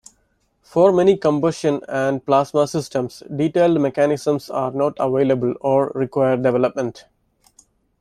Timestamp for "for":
0.63-0.91